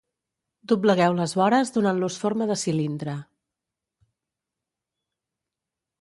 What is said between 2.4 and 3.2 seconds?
de cilindre